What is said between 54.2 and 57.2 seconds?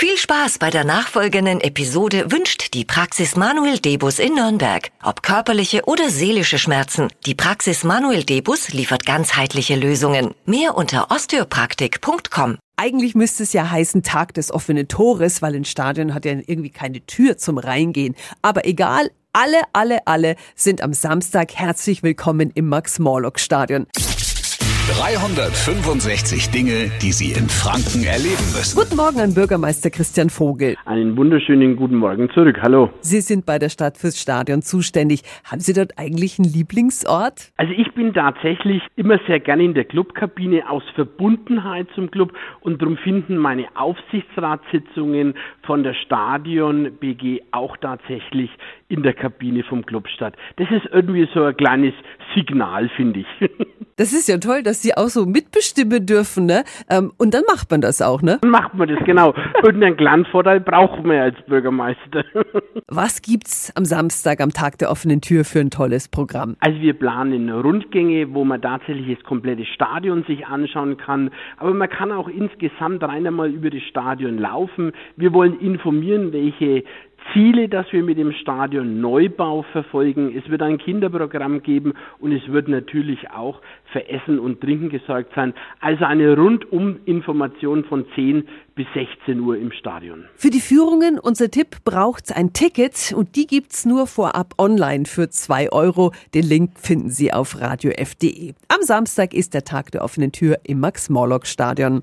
ja toll, dass Sie auch so mitbestimmen dürfen, ne? Ähm,